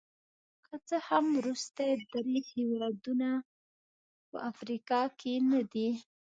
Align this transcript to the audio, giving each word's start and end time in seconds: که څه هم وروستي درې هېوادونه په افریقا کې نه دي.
که 0.65 0.75
څه 0.87 0.97
هم 1.07 1.25
وروستي 1.39 1.89
درې 2.13 2.37
هېوادونه 2.53 3.29
په 4.29 4.37
افریقا 4.51 5.01
کې 5.19 5.33
نه 5.51 5.61
دي. 5.71 5.89